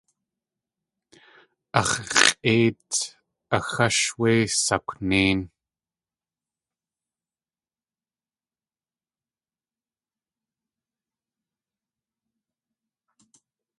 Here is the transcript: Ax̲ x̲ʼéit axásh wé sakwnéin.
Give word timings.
Ax̲ 1.79 1.95
x̲ʼéit 2.15 2.87
axásh 3.57 4.03
wé 4.19 4.31
sakwnéin. 4.65 5.39